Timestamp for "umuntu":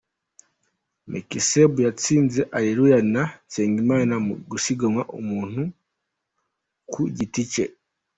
5.19-5.61